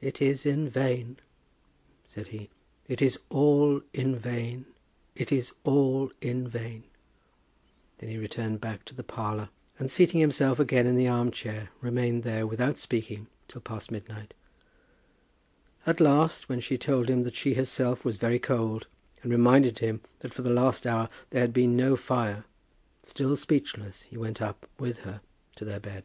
[0.00, 1.18] "It is in vain,"
[2.08, 2.50] said he.
[2.88, 4.64] "It is all in vain.
[5.14, 6.82] It is all in vain."
[7.98, 11.68] Then he returned back to the parlour, and seating himself again in the arm chair,
[11.80, 14.34] remained there without speaking till past midnight.
[15.86, 18.88] At last, when she told him that she herself was very cold,
[19.22, 22.44] and reminded him that for the last hour there had been no fire,
[23.04, 25.20] still speechless, he went up with her
[25.54, 26.02] to their bed.